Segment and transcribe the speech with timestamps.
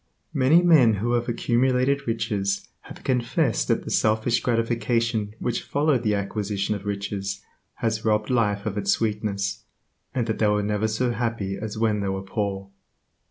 [0.33, 6.15] Many men who have accumulated riches have confessed that the selfish gratification which followed the
[6.15, 9.63] acquisition of riches has robbed life of its sweetness,
[10.15, 12.71] and that they were never so happy as when they were poor.